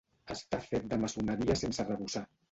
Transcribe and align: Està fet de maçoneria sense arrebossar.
Està 0.35 0.59
fet 0.69 0.87
de 0.93 0.97
maçoneria 1.03 1.57
sense 1.59 1.83
arrebossar. 1.85 2.25